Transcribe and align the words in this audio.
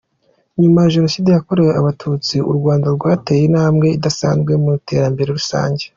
Nyuma 0.61 0.79
ya 0.81 0.91
Jenoside 0.95 1.29
yakorewe 1.31 1.71
Abatutsi, 1.79 2.35
u 2.49 2.53
Rwanda 2.57 2.87
rwateye 2.95 3.41
intambwe 3.45 3.85
idasanzwe 3.97 4.51
mu 4.61 4.69
iterambere 4.79 5.29
rusange. 5.37 5.83